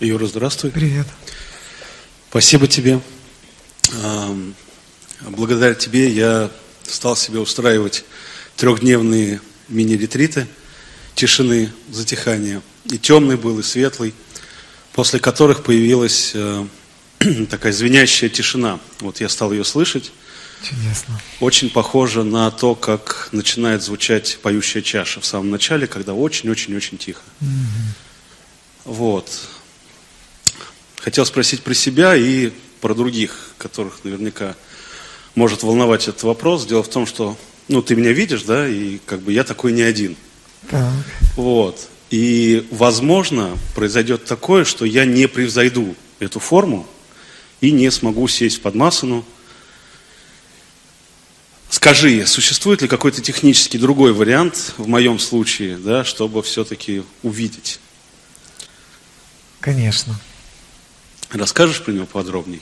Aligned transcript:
Юра, 0.00 0.24
здравствуй. 0.24 0.70
Привет. 0.70 1.06
Спасибо 2.30 2.66
тебе. 2.66 3.00
Благодаря 5.20 5.74
тебе 5.74 6.08
я 6.08 6.50
стал 6.86 7.16
себе 7.16 7.38
устраивать 7.38 8.06
трехдневные 8.56 9.42
мини-ретриты 9.68 10.46
тишины, 11.14 11.70
затихания. 11.90 12.62
И 12.86 12.96
темный 12.96 13.36
был, 13.36 13.58
и 13.58 13.62
светлый, 13.62 14.14
после 14.94 15.20
которых 15.20 15.62
появилась 15.64 16.32
э, 16.32 16.66
такая 17.50 17.74
звенящая 17.74 18.30
тишина. 18.30 18.80
Вот 19.00 19.20
я 19.20 19.28
стал 19.28 19.52
ее 19.52 19.64
слышать. 19.64 20.12
Чудесно. 20.62 21.20
Очень 21.40 21.68
похоже 21.68 22.24
на 22.24 22.50
то, 22.50 22.74
как 22.74 23.28
начинает 23.32 23.82
звучать 23.82 24.38
поющая 24.40 24.80
чаша 24.80 25.20
в 25.20 25.26
самом 25.26 25.50
начале, 25.50 25.86
когда 25.86 26.14
очень-очень-очень 26.14 26.96
тихо. 26.96 27.20
Вот. 28.86 29.59
Хотел 31.00 31.24
спросить 31.24 31.62
про 31.62 31.72
себя 31.72 32.14
и 32.14 32.52
про 32.82 32.94
других, 32.94 33.54
которых 33.56 34.04
наверняка 34.04 34.54
может 35.34 35.62
волновать 35.62 36.08
этот 36.08 36.22
вопрос. 36.24 36.66
Дело 36.66 36.82
в 36.82 36.88
том, 36.88 37.06
что, 37.06 37.38
ну, 37.68 37.80
ты 37.80 37.96
меня 37.96 38.12
видишь, 38.12 38.42
да, 38.42 38.68
и 38.68 38.98
как 39.06 39.20
бы 39.20 39.32
я 39.32 39.44
такой 39.44 39.72
не 39.72 39.80
один. 39.80 40.14
Так. 40.68 40.92
Вот. 41.36 41.88
И, 42.10 42.66
возможно, 42.70 43.56
произойдет 43.74 44.26
такое, 44.26 44.64
что 44.64 44.84
я 44.84 45.06
не 45.06 45.26
превзойду 45.26 45.94
эту 46.18 46.38
форму 46.38 46.86
и 47.62 47.70
не 47.70 47.90
смогу 47.90 48.28
сесть 48.28 48.58
в 48.58 48.60
подмасану. 48.60 49.24
Скажи, 51.70 52.26
существует 52.26 52.82
ли 52.82 52.88
какой-то 52.88 53.22
технический 53.22 53.78
другой 53.78 54.12
вариант 54.12 54.74
в 54.76 54.86
моем 54.86 55.18
случае, 55.18 55.78
да, 55.78 56.04
чтобы 56.04 56.42
все-таки 56.42 57.04
увидеть? 57.22 57.80
Конечно. 59.60 60.20
Расскажешь 61.32 61.82
про 61.82 61.92
него 61.92 62.06
подробней? 62.06 62.60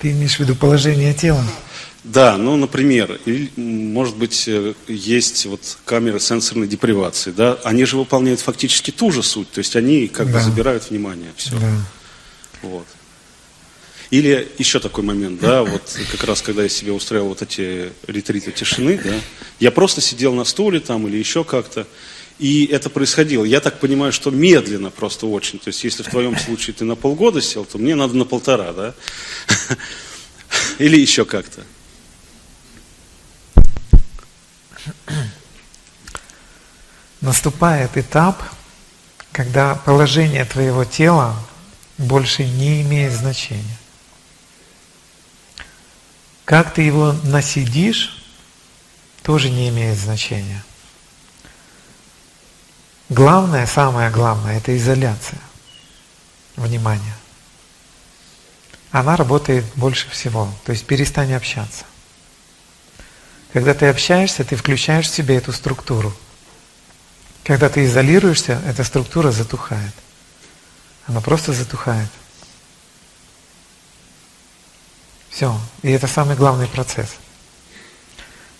Ты 0.00 0.10
имеешь 0.10 0.36
в 0.36 0.40
виду 0.40 0.54
положение 0.56 1.14
тела? 1.14 1.44
Да, 2.02 2.36
ну, 2.36 2.56
например, 2.56 3.20
или, 3.26 3.48
может 3.56 4.16
быть, 4.16 4.44
э, 4.48 4.74
есть 4.88 5.46
вот 5.46 5.60
камеры 5.84 6.18
сенсорной 6.18 6.66
депривации, 6.66 7.30
да, 7.30 7.58
они 7.62 7.84
же 7.84 7.96
выполняют 7.96 8.40
фактически 8.40 8.90
ту 8.90 9.12
же 9.12 9.22
суть, 9.22 9.48
то 9.52 9.58
есть 9.60 9.76
они 9.76 10.08
как 10.08 10.26
бы 10.26 10.32
Да. 10.32 10.40
забирают 10.40 10.90
внимание, 10.90 11.30
все. 11.36 11.56
Да. 11.60 11.70
Вот. 12.62 12.86
Или 14.10 14.48
еще 14.58 14.80
такой 14.80 15.04
момент, 15.04 15.40
да, 15.40 15.62
вот 15.62 15.96
как 16.10 16.24
раз 16.24 16.42
когда 16.42 16.64
я 16.64 16.68
себе 16.68 16.90
устраивал 16.90 17.28
вот 17.28 17.42
эти 17.42 17.92
ретриты 18.08 18.50
тишины, 18.50 19.00
да, 19.02 19.14
я 19.60 19.70
просто 19.70 20.00
сидел 20.00 20.34
на 20.34 20.44
стуле 20.44 20.80
там 20.80 21.06
или 21.06 21.16
еще 21.18 21.44
как-то, 21.44 21.86
и 22.38 22.66
это 22.66 22.90
происходило. 22.90 23.44
Я 23.44 23.60
так 23.60 23.78
понимаю, 23.80 24.12
что 24.12 24.30
медленно 24.30 24.90
просто 24.90 25.26
очень. 25.26 25.58
То 25.58 25.68
есть 25.68 25.84
если 25.84 26.02
в 26.02 26.08
твоем 26.08 26.38
случае 26.38 26.74
ты 26.74 26.84
на 26.84 26.96
полгода 26.96 27.40
сел, 27.40 27.64
то 27.64 27.78
мне 27.78 27.94
надо 27.94 28.16
на 28.16 28.24
полтора, 28.24 28.72
да? 28.72 28.94
Или 30.78 30.98
еще 30.98 31.24
как-то. 31.24 31.62
Наступает 37.20 37.96
этап, 37.96 38.42
когда 39.30 39.76
положение 39.76 40.44
твоего 40.44 40.84
тела 40.84 41.36
больше 41.96 42.44
не 42.44 42.82
имеет 42.82 43.12
значения. 43.12 43.78
Как 46.44 46.74
ты 46.74 46.82
его 46.82 47.12
насидишь, 47.22 48.24
тоже 49.22 49.50
не 49.50 49.68
имеет 49.68 49.96
значения. 49.96 50.64
Главное, 53.12 53.66
самое 53.66 54.08
главное, 54.08 54.56
это 54.56 54.74
изоляция 54.74 55.38
внимания. 56.56 57.14
Она 58.90 59.16
работает 59.16 59.66
больше 59.74 60.08
всего, 60.08 60.50
то 60.64 60.72
есть 60.72 60.86
перестань 60.86 61.34
общаться. 61.34 61.84
Когда 63.52 63.74
ты 63.74 63.88
общаешься, 63.88 64.44
ты 64.44 64.56
включаешь 64.56 65.10
в 65.10 65.14
себе 65.14 65.36
эту 65.36 65.52
структуру. 65.52 66.14
Когда 67.44 67.68
ты 67.68 67.84
изолируешься, 67.84 68.62
эта 68.66 68.82
структура 68.82 69.30
затухает. 69.30 69.92
Она 71.06 71.20
просто 71.20 71.52
затухает. 71.52 72.08
Все. 75.28 75.60
И 75.82 75.90
это 75.90 76.06
самый 76.06 76.34
главный 76.34 76.66
процесс. 76.66 77.16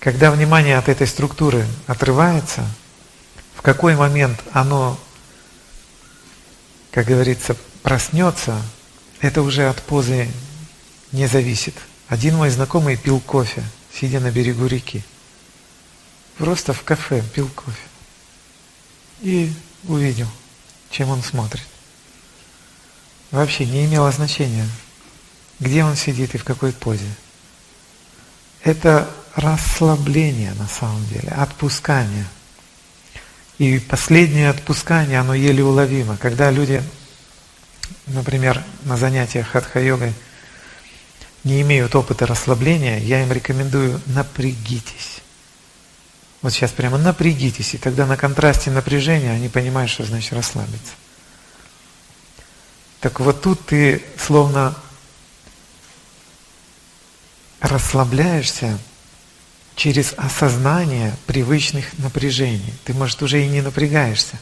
Когда 0.00 0.32
внимание 0.32 0.76
от 0.76 0.88
этой 0.88 1.06
структуры 1.06 1.68
отрывается, 1.86 2.66
в 3.60 3.62
какой 3.62 3.94
момент 3.94 4.42
оно, 4.52 4.98
как 6.92 7.04
говорится, 7.04 7.54
проснется, 7.82 8.58
это 9.20 9.42
уже 9.42 9.68
от 9.68 9.82
позы 9.82 10.30
не 11.12 11.26
зависит. 11.26 11.74
Один 12.08 12.36
мой 12.36 12.48
знакомый 12.48 12.96
пил 12.96 13.20
кофе, 13.20 13.62
сидя 13.92 14.18
на 14.18 14.30
берегу 14.30 14.64
реки. 14.64 15.04
Просто 16.38 16.72
в 16.72 16.82
кафе 16.84 17.22
пил 17.34 17.50
кофе. 17.54 17.82
И 19.20 19.52
увидел, 19.84 20.28
чем 20.90 21.10
он 21.10 21.22
смотрит. 21.22 21.66
Вообще 23.30 23.66
не 23.66 23.84
имело 23.84 24.10
значения, 24.10 24.66
где 25.58 25.84
он 25.84 25.96
сидит 25.96 26.34
и 26.34 26.38
в 26.38 26.44
какой 26.44 26.72
позе. 26.72 27.14
Это 28.64 29.10
расслабление 29.34 30.54
на 30.54 30.66
самом 30.66 31.06
деле, 31.08 31.28
отпускание. 31.28 32.24
И 33.60 33.78
последнее 33.78 34.48
отпускание, 34.48 35.20
оно 35.20 35.34
еле 35.34 35.62
уловимо. 35.62 36.16
Когда 36.16 36.50
люди, 36.50 36.82
например, 38.06 38.64
на 38.84 38.96
занятиях 38.96 39.48
хатха-йогой 39.48 40.14
не 41.44 41.60
имеют 41.60 41.94
опыта 41.94 42.24
расслабления, 42.24 42.96
я 43.00 43.22
им 43.22 43.30
рекомендую 43.30 44.00
напрягитесь. 44.06 45.20
Вот 46.40 46.54
сейчас 46.54 46.70
прямо 46.70 46.96
напрягитесь, 46.96 47.74
и 47.74 47.76
тогда 47.76 48.06
на 48.06 48.16
контрасте 48.16 48.70
напряжения 48.70 49.30
они 49.30 49.50
понимают, 49.50 49.90
что 49.90 50.04
значит 50.04 50.32
расслабиться. 50.32 50.94
Так 53.00 53.20
вот 53.20 53.42
тут 53.42 53.66
ты 53.66 54.02
словно 54.16 54.74
расслабляешься 57.60 58.78
через 59.76 60.14
осознание 60.16 61.16
привычных 61.26 61.98
напряжений. 61.98 62.74
Ты, 62.84 62.94
может, 62.94 63.22
уже 63.22 63.42
и 63.42 63.48
не 63.48 63.62
напрягаешься. 63.62 64.38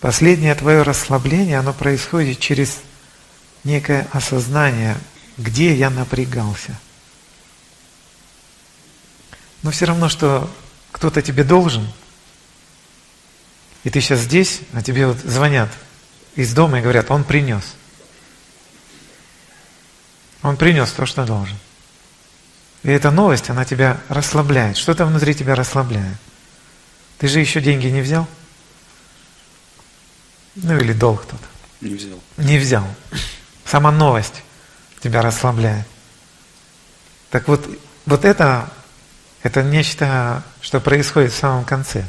Последнее 0.00 0.54
твое 0.54 0.82
расслабление, 0.82 1.58
оно 1.58 1.72
происходит 1.72 2.40
через 2.40 2.78
некое 3.64 4.08
осознание, 4.12 4.96
где 5.38 5.74
я 5.74 5.90
напрягался. 5.90 6.78
Но 9.62 9.70
все 9.70 9.84
равно, 9.84 10.08
что 10.08 10.50
кто-то 10.90 11.22
тебе 11.22 11.44
должен, 11.44 11.88
и 13.84 13.90
ты 13.90 14.00
сейчас 14.00 14.20
здесь, 14.20 14.60
а 14.72 14.82
тебе 14.82 15.06
вот 15.06 15.18
звонят 15.18 15.70
из 16.36 16.52
дома 16.54 16.78
и 16.78 16.82
говорят, 16.82 17.10
он 17.10 17.24
принес. 17.24 17.74
Он 20.42 20.56
принес 20.56 20.90
то, 20.90 21.06
что 21.06 21.24
должен. 21.24 21.56
И 22.82 22.90
эта 22.90 23.10
новость, 23.10 23.48
она 23.48 23.64
тебя 23.64 24.00
расслабляет. 24.08 24.76
Что-то 24.76 25.06
внутри 25.06 25.34
тебя 25.34 25.54
расслабляет. 25.54 26.16
Ты 27.18 27.28
же 27.28 27.38
еще 27.38 27.60
деньги 27.60 27.86
не 27.86 28.00
взял? 28.00 28.26
Ну 30.56 30.76
или 30.76 30.92
долг 30.92 31.22
кто-то. 31.22 31.44
Не 31.80 31.94
взял. 31.94 32.20
Не 32.36 32.58
взял. 32.58 32.86
Сама 33.64 33.92
новость 33.92 34.42
тебя 35.00 35.22
расслабляет. 35.22 35.86
Так 37.30 37.48
вот, 37.48 37.66
вот 38.04 38.24
это, 38.24 38.68
это 39.42 39.62
нечто, 39.62 40.42
что 40.60 40.80
происходит 40.80 41.32
в 41.32 41.38
самом 41.38 41.64
конце. 41.64 42.06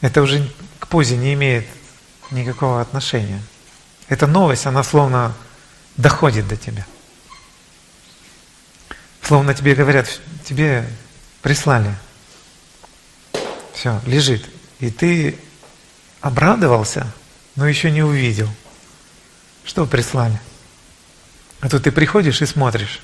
Это 0.00 0.22
уже 0.22 0.50
к 0.78 0.88
позе 0.88 1.16
не 1.16 1.34
имеет 1.34 1.66
никакого 2.30 2.80
отношения. 2.80 3.40
Эта 4.08 4.26
новость, 4.26 4.66
она 4.66 4.82
словно 4.82 5.34
доходит 5.96 6.48
до 6.48 6.56
тебя. 6.56 6.84
Словно 9.30 9.54
тебе 9.54 9.76
говорят, 9.76 10.08
тебе 10.44 10.84
прислали. 11.40 11.94
Все, 13.72 14.00
лежит. 14.04 14.44
И 14.80 14.90
ты 14.90 15.38
обрадовался, 16.20 17.06
но 17.54 17.68
еще 17.68 17.92
не 17.92 18.02
увидел. 18.02 18.48
Что 19.62 19.86
прислали? 19.86 20.40
А 21.60 21.68
тут 21.68 21.84
ты 21.84 21.92
приходишь 21.92 22.42
и 22.42 22.44
смотришь, 22.44 23.00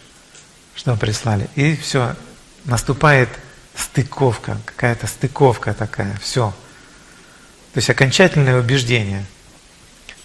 что 0.74 0.96
прислали. 0.96 1.48
И 1.54 1.76
все, 1.76 2.16
наступает 2.64 3.28
стыковка, 3.76 4.58
какая-то 4.64 5.06
стыковка 5.06 5.74
такая, 5.74 6.18
все. 6.18 6.50
То 7.72 7.78
есть 7.78 7.88
окончательное 7.88 8.58
убеждение. 8.58 9.24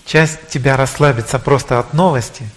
Часть 0.06 0.48
тебя 0.48 0.78
расслабится 0.78 1.38
просто 1.38 1.78
от 1.78 1.94
новости, 1.94 2.50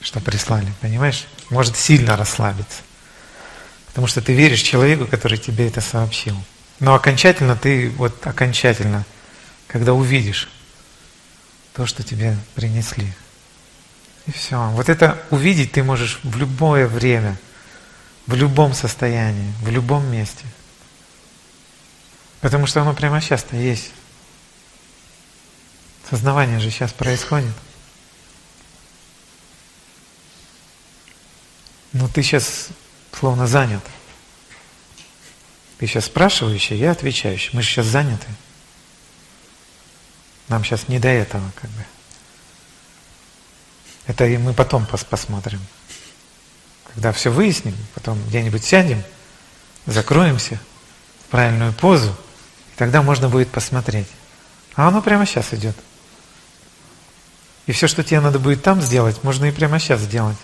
что 0.00 0.20
прислали, 0.20 0.72
понимаешь? 0.80 1.26
Может 1.50 1.76
сильно 1.76 2.16
расслабиться. 2.16 2.82
Потому 3.86 4.06
что 4.06 4.20
ты 4.20 4.32
веришь 4.32 4.60
человеку, 4.60 5.06
который 5.06 5.38
тебе 5.38 5.66
это 5.68 5.80
сообщил. 5.80 6.36
Но 6.78 6.94
окончательно 6.94 7.56
ты, 7.56 7.90
вот 7.90 8.26
окончательно, 8.26 9.04
когда 9.66 9.92
увидишь, 9.94 10.48
то, 11.72 11.86
что 11.86 12.02
тебе 12.02 12.36
принесли. 12.54 13.12
И 14.26 14.32
все. 14.32 14.68
Вот 14.70 14.88
это 14.88 15.18
увидеть 15.30 15.72
ты 15.72 15.82
можешь 15.82 16.20
в 16.22 16.36
любое 16.36 16.86
время, 16.86 17.36
в 18.26 18.34
любом 18.34 18.74
состоянии, 18.74 19.52
в 19.62 19.70
любом 19.70 20.06
месте. 20.10 20.44
Потому 22.40 22.66
что 22.66 22.82
оно 22.82 22.94
прямо 22.94 23.20
сейчас-то 23.20 23.56
есть. 23.56 23.90
Сознавание 26.10 26.60
же 26.60 26.70
сейчас 26.70 26.92
происходит. 26.92 27.54
Но 31.92 32.08
ты 32.08 32.22
сейчас 32.22 32.68
словно 33.12 33.46
занят. 33.46 33.82
Ты 35.78 35.86
сейчас 35.86 36.06
спрашивающий, 36.06 36.76
я 36.76 36.90
отвечающий. 36.90 37.50
Мы 37.52 37.62
же 37.62 37.68
сейчас 37.68 37.86
заняты. 37.86 38.26
Нам 40.48 40.64
сейчас 40.64 40.88
не 40.88 40.98
до 40.98 41.08
этого, 41.08 41.50
как 41.54 41.70
бы. 41.70 41.84
Это 44.06 44.26
и 44.26 44.38
мы 44.38 44.54
потом 44.54 44.86
пос 44.86 45.04
посмотрим. 45.04 45.60
Когда 46.94 47.12
все 47.12 47.30
выясним, 47.30 47.76
потом 47.94 48.20
где-нибудь 48.26 48.64
сядем, 48.64 49.04
закроемся 49.86 50.58
в 51.26 51.30
правильную 51.30 51.72
позу, 51.74 52.10
и 52.10 52.78
тогда 52.78 53.02
можно 53.02 53.28
будет 53.28 53.50
посмотреть. 53.50 54.08
А 54.74 54.88
оно 54.88 55.02
прямо 55.02 55.26
сейчас 55.26 55.52
идет. 55.52 55.76
И 57.66 57.72
все, 57.72 57.86
что 57.86 58.02
тебе 58.02 58.20
надо 58.20 58.38
будет 58.38 58.62
там 58.62 58.80
сделать, 58.80 59.22
можно 59.22 59.44
и 59.44 59.52
прямо 59.52 59.78
сейчас 59.78 60.00
сделать. 60.00 60.38